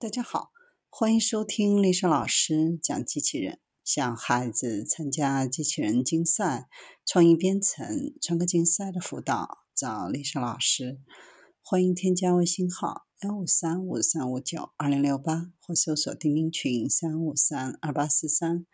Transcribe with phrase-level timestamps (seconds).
[0.00, 0.50] 大家好，
[0.88, 3.60] 欢迎收听丽莎老师讲机器人。
[3.84, 6.70] 想孩子参加机器人竞赛、
[7.04, 11.02] 创意编程、创客竞赛的辅导，找丽莎老师。
[11.62, 18.64] 欢迎添加微信号幺五三五三五九二零六八，或搜索钉钉群三五三二八四三。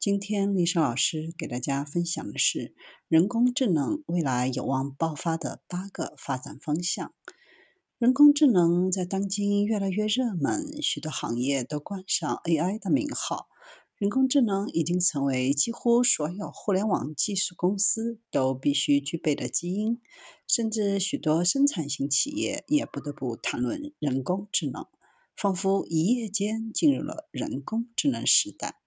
[0.00, 2.74] 今天丽莎老师给大家分享的是
[3.08, 7.12] 人工智能未来有望爆发的八个发展方向。
[8.02, 13.46] 人工智能在当今越来越热门，许多行业都冠上 AI 的名号。
[13.96, 20.00] 人工智能已经成为几乎所有互联网技术公司都必须具备的基因，
[20.48, 24.84] 甚至许多生产型企业也不得不谈论人工智能，
[25.36, 28.80] 仿佛一夜间进入了人工智能时代。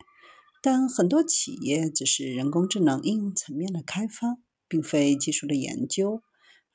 [0.62, 6.22] 但很多企业只是人工智能应用层面的开发，并非技术的研究。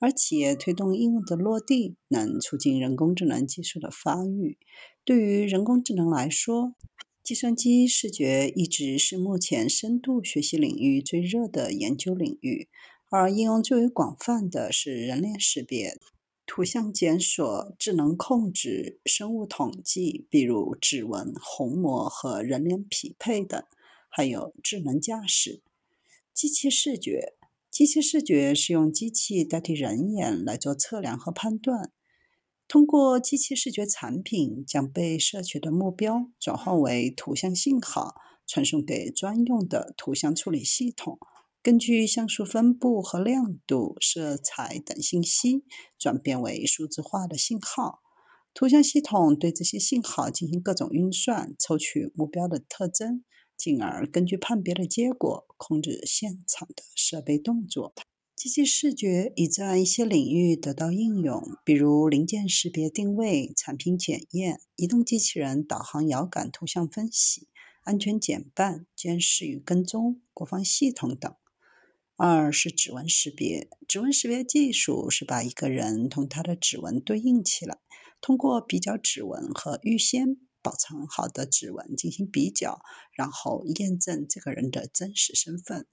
[0.01, 4.59] 而企业推动应用的落地，能促进人工智能技术的发育。
[5.05, 6.75] 对于人工智能来说，
[7.23, 12.69] 计算机视觉一直是目前深度学习领域最热的研究领域，
[13.11, 15.99] 而应用最为广泛的是人脸识别、
[16.47, 23.63] 图像检索、智能控制、生物统计，比如指纹、虹膜和人脸匹配等，
[24.09, 25.61] 还有智能驾驶、
[26.33, 27.35] 机器视觉。
[27.71, 31.93] 机器视觉是用机器代替人眼来做测量和判断。
[32.67, 41.19] 通过机器视觉产品，将被摄取的目标转换为图像信号，传送给专用的图像处理系统。
[41.63, 45.65] 根据像素分布和亮度、色彩等信息，
[45.99, 48.01] 转变为数字化的信号。
[48.53, 53.25] 图像系统对这些信号进行各种运算，抽取目标的特征。
[53.61, 57.93] 进而根据判别的结果控制现场的设备动作。
[58.35, 67.49] 机器视觉已在一些领域得到应用，比如零件识别定位、产品检验、移动机器人导航遥感图像分析、
[67.85, 71.31] 安全减半、监视与跟踪、国防系统等。
[72.17, 77.79] 二是指纹识别，指纹识别技术是把一个人同他的指纹对应起来，
[78.23, 80.39] 通过比较指纹和预先。
[80.63, 82.81] 保存好的指纹进行比较，
[83.13, 85.87] 然后验证这个人的真实身份。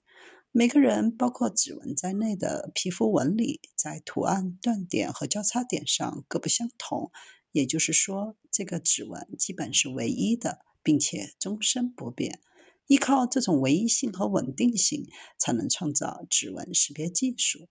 [0.50, 7.10] 每个人，包括指纹在内的皮肤纹理，在图案、断点和交叉点上各不相同。
[7.52, 12.40] 也就是说，这个指纹基本是唯一的，并且终身不变。
[12.86, 15.06] 依靠这种唯一性和稳定性，
[15.38, 17.68] 才能创造指纹识别技术。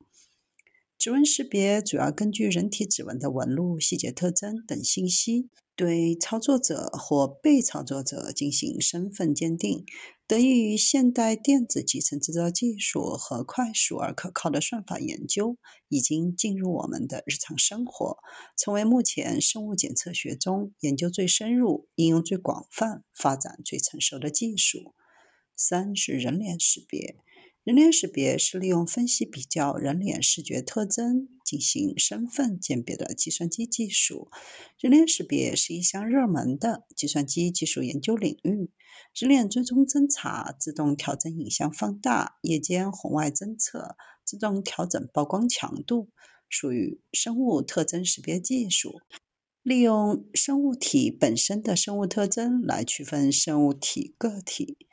[0.97, 5.49] 指纹识别主要根据人体指纹的纹路、细节特征等信息。
[5.77, 9.85] 对操作者或被操作者进行身份鉴定，
[10.25, 15.55] 得益于现代电子集成制造技术和快速而可靠的算法研究，
[15.87, 18.17] 已经进入我们的日常生活，
[18.57, 24.95] 成为目前生物检测学中研究最深入、应用最广泛、发展最成熟的技术。
[25.55, 27.17] 三是人脸识别。
[27.67, 34.29] 人脸识别是利用分析比较人脸视觉特征进行身份鉴别的计算机技术。
[34.79, 38.71] 人脸识别是一项热门的计算机技术研究领域。
[39.13, 46.07] 人脸追踪侦查、自动调整影像放大、夜间红外侦测、自动调整曝光强度，
[46.47, 49.01] 属于生物特征识别技术。
[49.61, 54.86] 利用生物体本身的生物特征来区分生物体个体。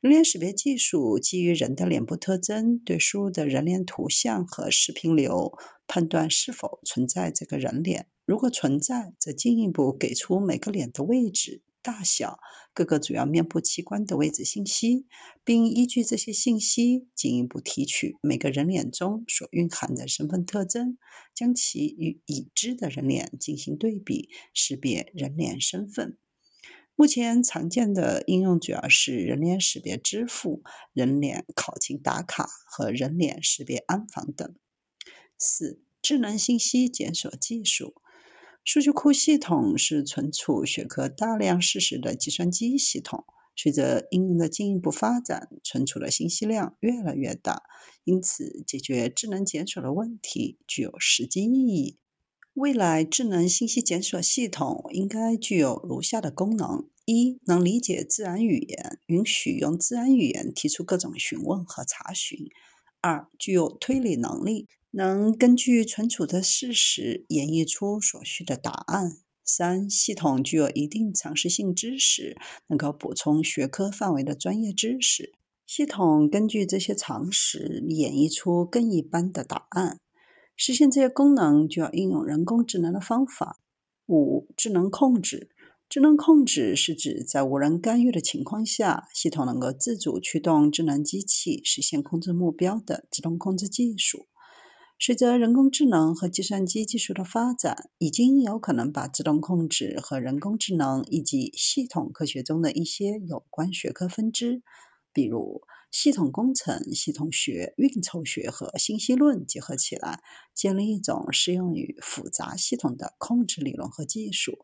[0.00, 8.06] 人脸识别技术基于人的脸部特征，对输入的人脸图像和视频流判断是否存在这个人脸。
[8.24, 12.38] 如果存在，则进一步给出每个脸的位置、大小、
[12.72, 15.06] 各个主要面部器官的位置信息，
[15.42, 20.96] 并依据这些信息进一步提取每个人脸中所蕴含的身份特征，
[21.34, 26.16] 将其与已知的人脸进行对比，识别人脸身份。
[27.00, 34.52] 目前常见的应用主要是人脸识别支付、人脸考勤打卡和人脸识别安防等。
[35.38, 37.94] 四、智能信息检索技术。
[38.64, 43.24] 数据库系统是存储学科大量事实的计算机系统。
[43.54, 47.62] 随着应用的进一步发展，存储的信息量越来越大，
[48.02, 51.96] 因此解决智能检索的问题具有实际意义。
[52.58, 62.48] 未来智能信息检索系统应该具有如下的功能：一、能理解自然语言，允许用自然语言提出各种询问和查询；
[63.00, 75.32] 二、具有推理能力，能根据存储的事实演绎出所需的答案；三、系统具有一定常识性知识，能够补充学科范围的专业知识。
[75.64, 80.00] 系统根据这些常识演绎出更一般的答案。
[80.58, 83.60] 实现这些功能，就要应用人工智能的方法。
[84.06, 85.48] 五、智能控制。
[85.88, 94.26] 智能控制是指在无人干预的情况下，系统能够自主驱动智能机器实现控制目标的自动控制技术。
[94.98, 104.60] 随着人工智能和计算机技术的发展，已经有可能把自动控制和人工智能以及系统科学中的一些有关学科分支，
[105.12, 110.22] 比如系统工程、系统学、运筹学和信息论结合起来，
[110.54, 114.58] 建立一种适用于复杂系统的控制理论和技术。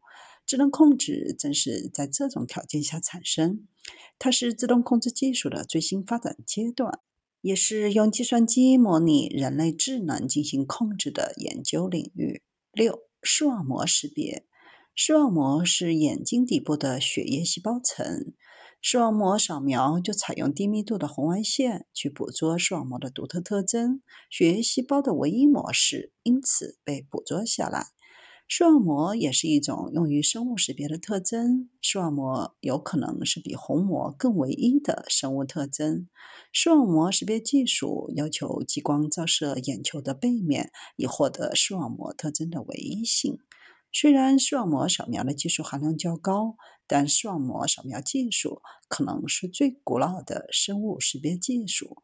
[0.46, 3.66] 智能控制正是在这种条件下产生，
[4.18, 7.00] 它是自动控制技术的最新发展阶段，
[7.40, 12.42] 也是用计算机模拟人类智能进行控制的研究领域。
[12.72, 14.46] 六、视网膜识别。
[14.94, 18.34] 视网膜是眼睛底部的血液细胞层，
[18.86, 27.86] 视网膜扫描就采用低密度的红外线去捕捉视网膜的独特特征，血液细胞的唯一模式因此被捕捉下来。
[28.46, 31.70] 视网膜也是一种用于生物识别的特征。
[31.80, 36.06] 视网膜有可能是比虹膜更唯一的生物特征。
[36.52, 43.38] 视网膜识别技术要求激光照射眼球的背面，以获得视网膜特征的唯一性。
[43.96, 46.56] 虽然视网膜扫描的技术含量较高，
[46.88, 51.98] 但视网膜扫描技术可能是最古老的生物识别技术。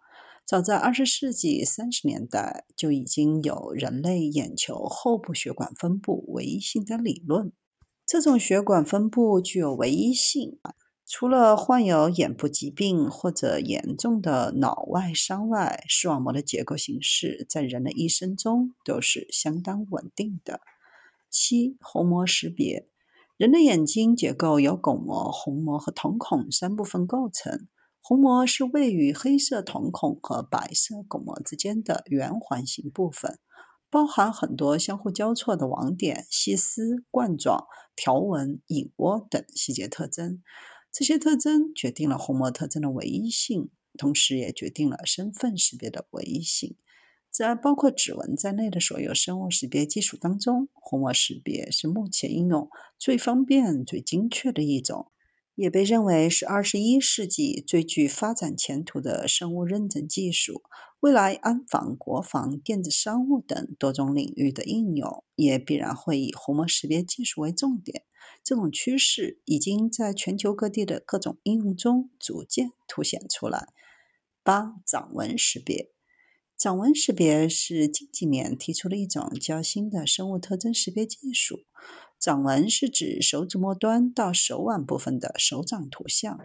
[0.47, 7.53] 早在二十世纪三十年代就已经有人类眼球后部血管分布唯一性的理论。
[8.07, 10.61] 这种血管分布具有唯一性，
[11.05, 20.61] 除了患有眼部疾病或者严重的脑外伤外，视网膜的结构形式在人的一生中都是相当稳定的。
[21.31, 22.89] 七、虹膜识别。
[23.37, 27.69] 人的眼睛结构由巩膜、虹膜和瞳孔三部分构成。
[28.03, 33.39] 虹膜是位于黑色瞳孔和白色巩膜之间的圆环形部分，
[33.89, 40.43] 包含很多相互交错的网点、细丝、冠状、条纹、隐窝等细节特征。
[40.91, 46.77] 这些特征决定了虹膜特征的唯一性，同时也决定了身份识别的唯一性。
[47.31, 52.69] 在包括指纹在内的所有生物识别技术当中，虹膜识别是目前应用
[52.99, 55.11] 最方便、最精确的一种。
[55.57, 60.63] 也被认为是二十一世纪最具发展前途的生物认证技术。
[61.01, 68.05] 未来安防、国防、电子商务等多种领域的应用，也必然会以虹膜识别技术为重点。
[68.43, 73.69] 这种趋势已经在全球各地的各种应用中逐渐凸显出来。
[74.43, 76.00] 八、掌纹识别。
[76.61, 81.61] 掌纹识别是近几年提出的一种较新的生物特征识别技术。
[82.19, 86.39] 掌纹是指手指末端到手腕部分的手掌图像，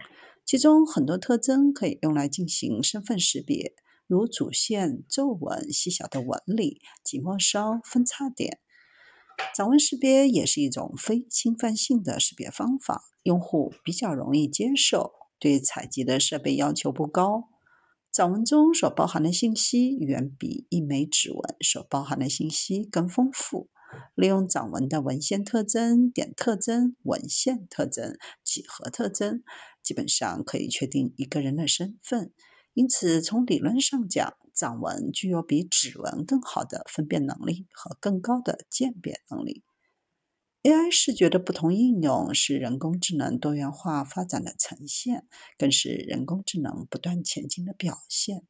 [0.46, 3.74] 其中很多特征可以用来进行身份识别，
[4.06, 8.60] 如主线、皱纹、细小的纹理、即末梢、分叉点。
[9.54, 17.50] 掌纹识别也是一种非侵犯性的识别方法，用户比较容易接受，对采集的设备要求不高。
[18.16, 23.68] 掌纹中所包含的信息远比一枚指纹所包含的信息更丰富。
[24.14, 29.42] 利用掌纹的纹线特征、点特征、纹线特征、几何特征，
[29.82, 32.32] 基本上可以确定一个人的身份。
[32.72, 39.62] 因此，从理论上讲，掌纹具有比指纹更好的分辨能力和更高的鉴别能力。
[40.66, 45.24] AI 视觉的不同应用是人工智能多元化发展的呈现，
[45.56, 48.42] 更是人工智能不断前进的表现。